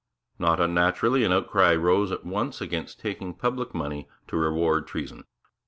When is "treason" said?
4.87-5.25